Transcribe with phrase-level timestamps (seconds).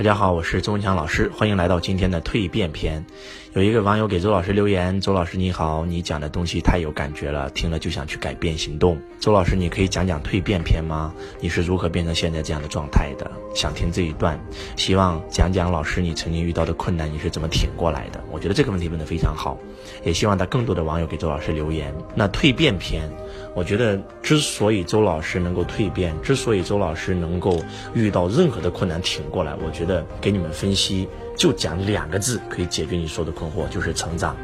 [0.00, 3.04] 大家好，我是周文强老师，欢迎来到今天的蜕变篇。
[3.52, 11.12] 有一个网友给周老师留言：“周老师你好，你讲的东西太有感觉了，听了就想去改变行动。”周老师，你可以讲讲蜕变篇吗？
[11.40, 13.30] 你是如何变成现在这样的状态的？
[13.54, 14.40] 想听这一段，
[14.76, 18.24] 希望讲讲老师你曾经遇到的困难，你是怎么挺过来的？
[18.30, 19.58] 我觉得这个问题问得非常好，
[20.02, 21.92] 也希望他更多的网友给周老师留言。
[22.14, 23.10] 那蜕变篇，
[23.54, 27.60] 我觉得之所以周老师能够蜕变，之所以周老师能够
[27.94, 29.89] 遇到任何的困难挺过来，我觉得
[30.20, 31.08] 给你们分析。
[31.36, 34.36] 就讲两个字可以解决你说的困惑，就是成长。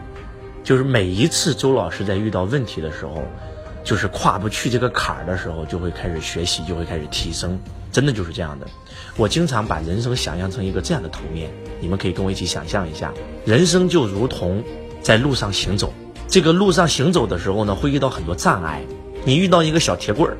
[0.64, 3.22] 就是每一次周老师在遇到问题的时候，
[3.84, 7.58] 就是跨不去这个坎儿的时候，就会开始学习，就会开始提升。
[7.92, 8.66] 真的就是这样的。
[9.16, 11.50] 我经常把人生想象成一个这样的图面，
[11.80, 13.12] 你们可以跟我一起想象一下，
[13.44, 14.64] 人生就如同
[15.02, 15.92] 在路上行走。
[16.26, 18.82] 这个路上行走的时候呢，会遇到很多障碍。
[19.24, 20.36] 你遇到一个小铁棍儿，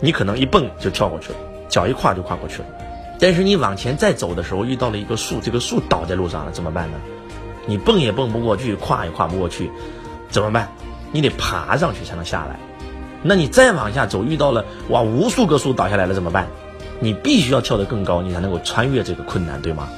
[0.00, 1.38] 你可能一蹦就跳过去了，
[1.68, 2.68] 脚一跨就跨过去了。
[3.20, 6.98] 但是你往前再走的时候，遇到了一个树，这个树倒在路上了，怎么办呢？
[7.66, 9.70] 你蹦也蹦不过去，跨也跨不过去，
[10.30, 10.72] 怎么办？
[11.12, 12.58] 你得爬上去才能下来。
[13.22, 16.48] 那你再往下走，遇到了哇，无数个树倒下来了，怎么办？
[16.98, 19.88] 你必须要跳得更高，你才能够穿越这个困难，对吗？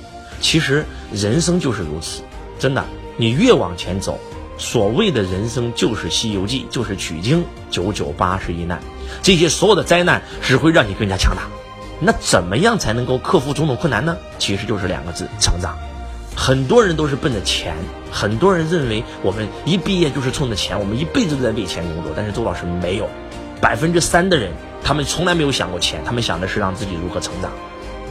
[0.40, 2.22] 其实人生就是如此，
[2.58, 2.84] 真的，
[3.16, 4.18] 你越往前走，
[4.58, 8.80] 所谓的人生就是《西游记》，就是取经九九八十一难，
[9.22, 11.42] 这些所有的灾难只会让你更加强大。
[12.04, 14.16] 那怎么样才能够克服种种困难呢？
[14.36, 15.78] 其实就是两个字：成长。
[16.34, 17.76] 很多人都是奔着钱，
[18.10, 22.12] 很多人认为我们一毕业就是冲着钱，我们一辈子都在为钱工作。
[22.16, 23.08] 但是周老师没有，
[23.60, 24.50] 百分之三的人，
[24.82, 27.52] 他们从来没有想过钱，他们想的是让自己如何成长。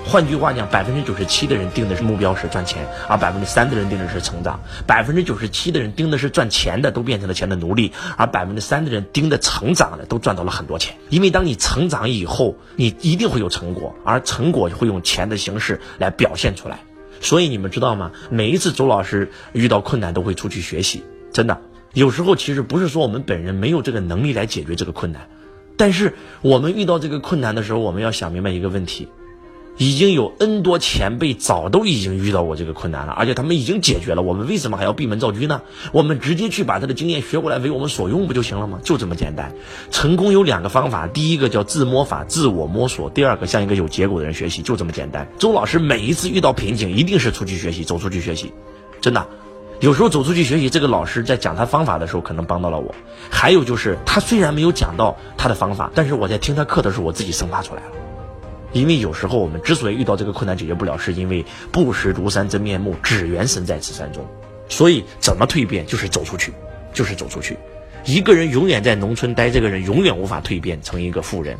[0.03, 4.59] 换句话讲，百分之九十七的人定的是目标是赚钱，而百分之三的人定的是成长。
[4.85, 10.97] 百分之九十七的人盯的是赚钱的，都变成了钱的奴隶；而百分之三的人盯的成长的，都赚到了很多钱。
[11.09, 16.79] 因为当你成长以后，你一定会有成果，而成果会用钱的形式来表现出来。
[17.21, 18.11] 所以你们知道吗？
[18.29, 21.03] 每一次周老师遇到困难，都会出去学习。
[21.31, 21.61] 真的，
[21.93, 25.29] 有时候其实不是说我们本人没有这个能力来解决这个困难，
[25.77, 29.07] 但是我们遇到这个困难的时候，我们要想明白一个问题。
[29.77, 34.21] 已经有 N 多前辈早都已经遇到过这个困难了，而且他们已经解决了。
[34.21, 35.61] 我们为什么还要闭门造车呢？
[35.91, 38.79] 我们直接去把他的经验学过来为我们所用不就行了吗？
[38.83, 39.53] 就这么简单。
[39.89, 45.27] 成功有两个方法，第一个叫自摸法，自我摸索；第二个向一个有结果的人学习，就这么简单。
[45.39, 48.53] 周老师每一次遇到瓶颈，一定是出去学习，走出去学习。
[48.99, 49.25] 真的，
[49.79, 52.93] 有时候走出去学习，这个老师在讲他方法的时候，可能帮到了我。
[53.31, 58.10] 还有就是，他虽然没有讲到他的方法，但是我在听他课的时候，我自己生发出来了。
[58.73, 64.25] 因为有时候我们之所以遇到这个困难解决不了，是因为不识庐山真面目，只缘身在此山中。
[64.69, 66.53] 所以怎么蜕变，就是走出去，
[66.93, 67.57] 就是走出去。
[68.05, 71.57] 一个人永远在农村待，这个人永远无法蜕变成一个富人。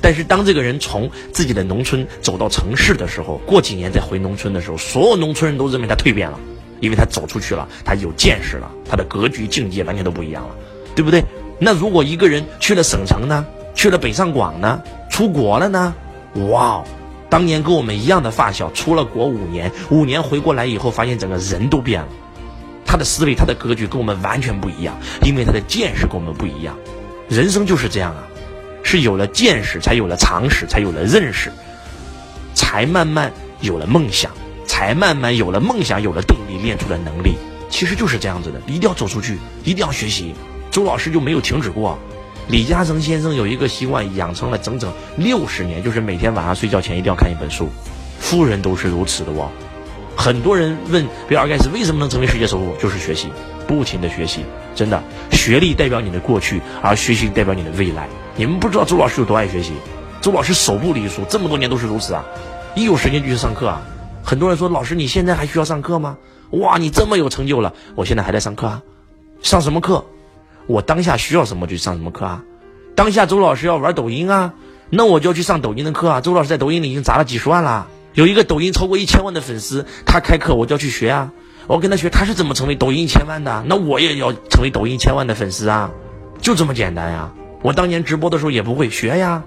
[0.00, 6.38] 但是当这个人从自己的农村走到城市的时候，过几年再回农村的时候，所有农村人都认为他蜕变了，
[6.80, 10.54] 因为他走出去了，他有见识了，他的格局境界完全都不一样了，
[10.94, 11.24] 对不对？
[11.58, 15.94] 那如果一个人去了省城呢，去了北上广呢，出国了呢？
[16.50, 16.82] 哇，
[17.30, 22.08] 当年跟我们一样的发小，出了国五年，五年回过来以后，发现整个人都变了，
[22.84, 26.76] 他的思维、他的格局跟我们完全不一样，因为他的见识跟我们不一样。
[27.28, 28.24] 人生就是这样啊，
[28.82, 31.50] 是有了见识，才有了常识，才有了认识，
[32.52, 34.30] 才慢慢有了梦想，
[34.66, 37.36] 才慢慢有了梦想，有了动力，练出了能力。
[37.70, 40.34] 其实就是这样子的，一定要走出去，一定要学习。
[40.70, 41.98] 周老师就没有停止过。
[42.48, 47.68] 李嘉诚先生有一个习惯，养成了整整六十年，就是每天晚上睡觉前一定要看一本书。
[48.18, 49.50] 富人都是如此的哦。
[50.16, 53.28] 很多人问比尔盖茨为什么能成为世界首富，就是学习，
[53.66, 54.44] 不停的学习。
[54.74, 58.08] 真的，学历代表你的过去，而学习代表你的未来。
[58.36, 59.72] 你们不知道周老师有多爱学习，
[60.20, 62.24] 周老师手不离书，这么多年都是如此啊。
[62.74, 63.80] 一有时间就去上课啊。
[64.22, 66.16] 很多人说老师你现在还需要上课吗？
[66.50, 68.82] 哇，你这么有成就了，我现在还在上课啊。
[69.42, 70.04] 上什么课？
[70.66, 72.42] 我当下需要什么就上什么课啊，
[72.94, 74.54] 当下周老师要玩抖音啊，
[74.90, 76.20] 那我就要去上抖音的课啊。
[76.20, 81.32] 周老师在抖音里已经砸了几十万了，有一个抖音超过一千万的粉丝，他开课我就要去学啊，
[81.66, 85.90] 我跟他学他是怎么成为抖音一千万的，那我也要成为抖音一千万的粉丝啊，
[86.40, 87.32] 就这么简单呀。
[87.62, 89.42] 我当年直播的时候也不会学呀，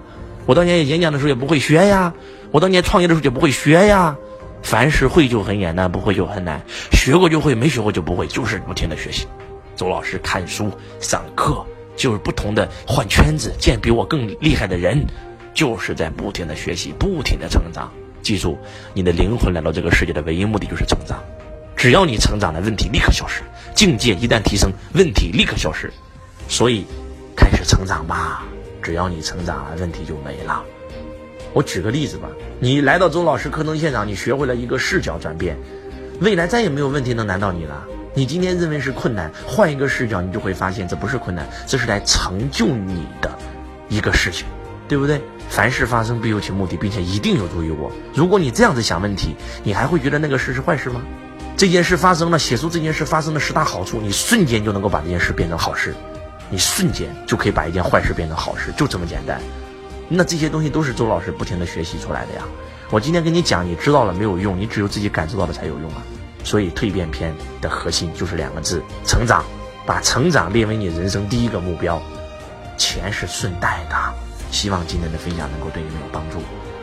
[0.46, 2.12] 我当年演讲的时候也不会学呀，
[2.50, 4.16] 我当年创业的时候也不会学呀。
[4.60, 6.60] 凡是会就很简单，不会就很难，
[6.90, 9.24] 学过就会，没学过就不会，就是不停的学习。
[9.78, 11.64] 周老师看书上课，
[11.96, 15.06] 就是不同的换圈子，见比我更厉害的人，
[15.54, 17.88] 就是在不停的学习，不停的成长。
[18.20, 18.58] 记住，
[18.92, 21.22] 你的灵魂来到这个世界的唯一目的就是成长。
[21.76, 23.40] 只要你成长了，问题立刻消失；
[23.72, 25.92] 境界一旦提升，问题立刻消失。
[26.48, 26.84] 所以，
[27.36, 28.44] 开始成长吧。
[28.82, 30.64] 只要你成长了，问题就没了。
[31.52, 32.28] 我举个例子吧，
[32.58, 35.56] 你来到周老师课程现场，你学会了一个视角转变，
[36.20, 37.86] 未来再也没有问题能难到你了。
[38.18, 43.30] 你今天认为是困难，换一个视角，你就会发现这不是困难，这是来成就你的
[43.88, 44.44] 一个事情，
[44.88, 45.22] 对不对？
[45.48, 47.92] 凡事发生必有其目的，并且一定有助于我。
[48.12, 51.00] 如果你这样子想问题，你还会觉得那个事是坏事吗？
[51.56, 55.94] 这件事发生了，写出这件事发生的十大好处，你瞬间就能够把这件事变成好事，
[56.50, 59.40] 你瞬间就可以把一件坏事变成好事，就这么简单。
[60.08, 62.42] 那这些东西都是周老师不停的学习出来的呀。
[62.90, 66.02] 我今天跟你讲，你知道了没有用，你只有自己感受到了才有用啊。
[66.48, 69.44] 所以蜕变篇的核心就是两个字：成长。
[69.84, 72.00] 把成长列为你人生第一个目标，
[72.78, 73.96] 钱是顺带的。
[74.50, 76.38] 希望今天的分享能够对你们有帮助。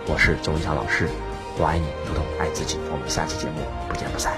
[0.07, 1.07] 我是周文强老师，
[1.57, 2.77] 我爱你如同爱自己。
[2.91, 4.33] 我们下期节目不见不散。